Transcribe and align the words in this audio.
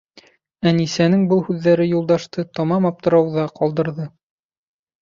Әнисәнең 0.71 1.27
был 1.33 1.43
һүҙҙәре 1.49 1.87
Юлдашты 1.91 2.47
тамам 2.61 2.89
аптырауҙа 2.93 3.47
ҡалдырҙы. 3.63 4.15